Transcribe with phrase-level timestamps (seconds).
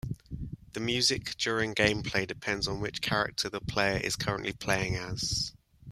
[0.73, 5.53] The music during gameplay depends on which character the player is currently playing as.